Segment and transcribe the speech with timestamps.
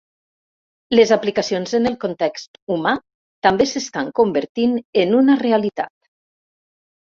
[0.99, 2.93] Les aplicacions en el context humà
[3.49, 5.95] també s’estan convertint en una realitat.